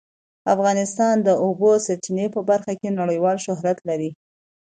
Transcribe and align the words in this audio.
افغانستان 0.53 1.15
د 1.21 1.23
د 1.27 1.29
اوبو 1.45 1.69
سرچینې 1.85 2.27
په 2.35 2.41
برخه 2.49 2.73
کې 2.79 2.97
نړیوال 2.99 3.37
شهرت 3.45 3.77
لري. 3.89 4.09